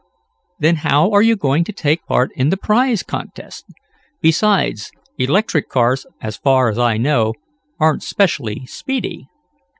[0.57, 3.67] "Then how are you going to take part in the prize contest?
[4.19, 4.89] Besides,
[5.19, 7.35] electric cars, as far as I know,
[7.79, 9.27] aren't specially speedy."